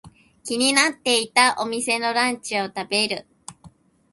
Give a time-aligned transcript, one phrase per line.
[0.43, 3.27] 気になっていたお店のランチを食べる。